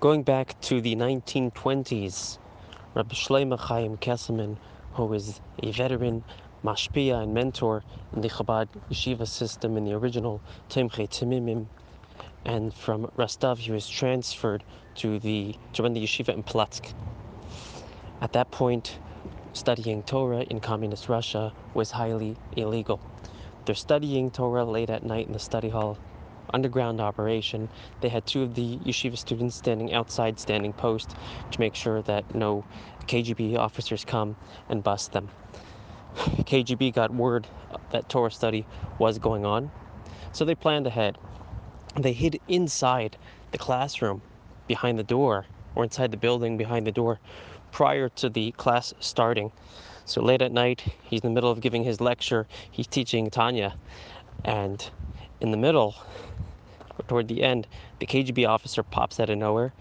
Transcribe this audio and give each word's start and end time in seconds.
Going 0.00 0.22
back 0.22 0.60
to 0.60 0.80
the 0.80 0.94
1920s, 0.94 2.38
Rabbi 2.94 3.14
Shlomo 3.16 3.58
Chaim 3.58 3.96
Kesselman, 3.96 4.56
who 4.92 5.12
is 5.12 5.40
a 5.60 5.72
veteran 5.72 6.22
mashpia 6.62 7.20
and 7.20 7.34
mentor 7.34 7.82
in 8.14 8.20
the 8.20 8.28
Chabad 8.28 8.68
yeshiva 8.88 9.26
system 9.26 9.76
in 9.76 9.84
the 9.84 9.94
original 9.94 10.40
Tomchei 10.68 11.08
Temimim, 11.08 11.66
and 12.44 12.72
from 12.72 13.10
Rostov 13.16 13.58
he 13.58 13.72
was 13.72 13.88
transferred 13.88 14.62
to 14.94 15.18
the 15.18 15.56
to 15.72 15.82
run 15.82 15.94
the 15.94 16.04
yeshiva 16.04 16.32
in 16.32 16.44
Platsk. 16.44 16.92
At 18.20 18.32
that 18.34 18.52
point, 18.52 19.00
studying 19.52 20.04
Torah 20.04 20.42
in 20.42 20.60
communist 20.60 21.08
Russia 21.08 21.52
was 21.74 21.90
highly 21.90 22.36
illegal. 22.52 23.00
They're 23.64 23.74
studying 23.74 24.30
Torah 24.30 24.64
late 24.64 24.90
at 24.90 25.02
night 25.02 25.26
in 25.26 25.32
the 25.32 25.40
study 25.40 25.70
hall 25.70 25.98
underground 26.52 27.00
operation. 27.00 27.68
They 28.00 28.08
had 28.08 28.26
two 28.26 28.42
of 28.42 28.54
the 28.54 28.78
yeshiva 28.78 29.18
students 29.18 29.56
standing 29.56 29.92
outside, 29.92 30.38
standing 30.38 30.72
post, 30.72 31.14
to 31.50 31.60
make 31.60 31.74
sure 31.74 32.02
that 32.02 32.34
no 32.34 32.64
KGB 33.06 33.56
officers 33.56 34.04
come 34.04 34.36
and 34.68 34.82
bust 34.82 35.12
them. 35.12 35.28
KGB 36.16 36.92
got 36.92 37.12
word 37.14 37.46
that 37.90 38.08
Torah 38.08 38.30
study 38.30 38.66
was 38.98 39.18
going 39.18 39.44
on, 39.44 39.70
so 40.32 40.44
they 40.44 40.54
planned 40.54 40.86
ahead. 40.86 41.18
They 41.96 42.12
hid 42.12 42.40
inside 42.48 43.16
the 43.50 43.58
classroom 43.58 44.22
behind 44.66 44.98
the 44.98 45.04
door, 45.04 45.46
or 45.74 45.84
inside 45.84 46.10
the 46.10 46.16
building 46.16 46.56
behind 46.56 46.86
the 46.86 46.92
door, 46.92 47.18
prior 47.72 48.08
to 48.08 48.28
the 48.28 48.52
class 48.52 48.94
starting. 49.00 49.52
So 50.04 50.22
late 50.22 50.42
at 50.42 50.52
night, 50.52 50.84
he's 51.02 51.20
in 51.20 51.28
the 51.28 51.34
middle 51.34 51.50
of 51.50 51.60
giving 51.60 51.84
his 51.84 52.00
lecture. 52.00 52.46
He's 52.70 52.86
teaching 52.86 53.30
Tanya, 53.30 53.76
and 54.44 54.90
in 55.40 55.50
the 55.50 55.56
middle, 55.56 55.94
toward 57.06 57.28
the 57.28 57.42
end, 57.42 57.66
the 57.98 58.06
KGB 58.06 58.48
officer 58.48 58.82
pops 58.82 59.20
out 59.20 59.30
of 59.30 59.38
nowhere 59.38 59.72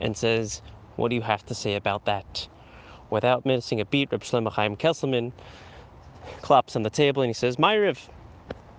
and 0.00 0.16
says, 0.16 0.62
What 0.96 1.08
do 1.08 1.14
you 1.14 1.22
have 1.22 1.44
to 1.46 1.54
say 1.54 1.74
about 1.74 2.04
that? 2.06 2.48
Without 3.10 3.44
missing 3.44 3.80
a 3.80 3.84
beat, 3.84 4.10
Reb 4.10 4.22
Shlomo 4.22 4.50
Chaim 4.50 4.76
Kesselman 4.76 5.32
claps 6.40 6.76
on 6.76 6.82
the 6.82 6.90
table 6.90 7.22
and 7.22 7.28
he 7.28 7.34
says, 7.34 7.56
Maariv, 7.56 8.08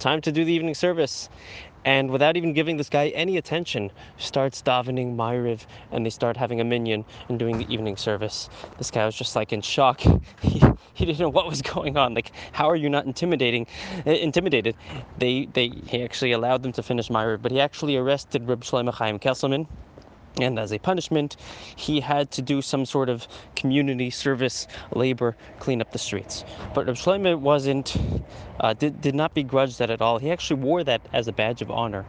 time 0.04 0.20
to 0.20 0.32
do 0.34 0.44
the 0.44 0.52
evening 0.52 0.76
service 0.76 1.30
and 1.86 2.12
without 2.12 2.38
even 2.38 2.54
giving 2.54 2.78
this 2.78 2.90
guy 2.90 3.08
any 3.10 3.38
attention, 3.38 3.92
starts 4.18 4.62
davening 4.62 5.16
Maariv, 5.16 5.66
and 5.92 6.06
they 6.06 6.10
start 6.10 6.38
having 6.38 6.62
a 6.62 6.64
minyan 6.64 7.04
and 7.30 7.40
doing 7.40 7.58
the 7.58 7.74
evening 7.74 7.98
service. 7.98 8.50
This 8.78 8.92
guy 8.92 9.06
was 9.06 9.16
just 9.16 9.36
like 9.36 9.54
in 9.54 9.62
shock. 9.62 10.02
He, 10.44 10.62
he 10.94 11.06
didn't 11.06 11.20
know 11.20 11.30
what 11.30 11.48
was 11.48 11.62
going 11.62 11.98
on. 11.98 12.14
Like, 12.14 12.32
how 12.52 12.70
are 12.70 12.76
you 12.76 12.90
not 12.90 13.06
intimidating, 13.06 13.66
uh, 14.06 14.12
intimidated? 14.12 14.76
They, 15.18 15.46
they, 15.46 15.70
he 15.88 16.04
actually 16.04 16.34
allowed 16.34 16.64
them 16.64 16.74
to 16.74 16.84
finish 16.84 17.10
Maariv, 17.10 17.42
but 17.42 17.52
he 17.52 17.60
actually 17.60 17.98
arrested 17.98 18.48
Reb 18.48 18.62
Shlomo 18.62 18.94
Chaim 18.94 19.18
Kesselman 19.20 19.68
and 20.40 20.58
as 20.58 20.74
a 20.74 20.80
punishment, 20.80 21.38
he 21.76 22.00
had 22.00 22.32
to 22.32 22.42
do 22.42 22.62
some 22.62 22.86
sort 22.86 23.10
of 23.10 23.28
community 23.56 24.10
service 24.10 24.68
labor, 24.94 25.36
clean 25.60 25.80
up 25.82 25.92
the 25.92 26.00
streets. 26.00 26.44
But 26.74 26.88
Reb 26.88 26.96
Shlomo 26.96 27.38
wasn't, 27.38 27.96
uh, 28.60 28.74
did, 28.74 29.02
did 29.02 29.16
not 29.16 29.34
begrudge 29.34 29.78
that 29.78 29.92
at 29.92 30.02
all. 30.02 30.18
He 30.18 30.32
actually 30.32 30.62
wore 30.62 30.84
that 30.84 31.02
as 31.14 31.28
a 31.28 31.32
badge 31.32 31.62
of 31.62 31.70
honor. 31.70 32.06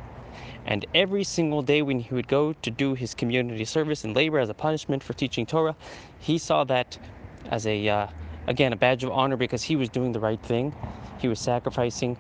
And 0.67 0.87
every 0.95 1.25
single 1.25 1.61
day 1.61 1.83
when 1.83 2.01
he 2.01 2.15
would 2.15 2.29
go 2.29 2.55
to 2.55 2.71
do 2.71 2.95
his 2.95 3.15
community 3.15 3.67
service 3.67 4.05
and 4.05 4.17
labor 4.17 4.39
as 4.39 4.49
a 4.49 4.55
punishment 4.55 5.03
for 5.03 5.13
teaching 5.13 5.45
Torah, 5.45 5.77
he 6.19 6.39
saw 6.39 6.65
that 6.65 6.99
as 7.51 7.67
a, 7.67 7.89
uh, 7.89 8.07
again, 8.47 8.73
a 8.73 8.77
badge 8.77 9.05
of 9.05 9.11
honor 9.11 9.37
because 9.37 9.63
he 9.63 9.77
was 9.77 9.91
doing 9.91 10.13
the 10.13 10.21
right 10.21 10.41
thing. 10.41 10.75
He 11.19 11.29
was 11.29 11.39
sacrificing 11.39 12.17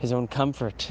his 0.00 0.12
own 0.12 0.28
comfort 0.28 0.90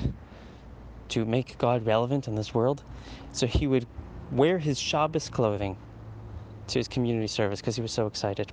to 1.09 1.25
make 1.25 1.57
God 1.57 1.85
relevant 1.85 2.27
in 2.27 2.35
this 2.35 2.53
world. 2.53 2.83
So 3.31 3.47
he 3.47 3.67
would 3.67 3.87
wear 4.31 4.59
his 4.59 4.79
Shabbos 4.79 5.29
clothing 5.29 5.77
to 6.67 6.79
his 6.79 6.87
community 6.87 7.27
service 7.27 7.61
because 7.61 7.75
he 7.75 7.81
was 7.81 7.91
so 7.91 8.07
excited. 8.07 8.51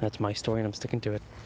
That's 0.00 0.20
my 0.20 0.32
story 0.32 0.60
and 0.60 0.66
I'm 0.66 0.72
sticking 0.72 1.00
to 1.02 1.12
it. 1.12 1.22